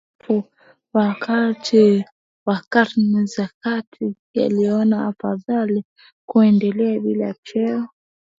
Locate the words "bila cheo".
6.99-7.89